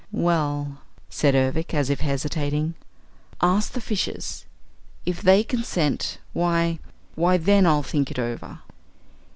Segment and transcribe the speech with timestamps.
[0.11, 0.79] "Well,"
[1.11, 2.73] said Ervic, as if hesitating,
[3.39, 4.47] "ask the fishes.
[5.05, 6.79] If they consent, why
[7.13, 8.61] why, then, I'll think it over."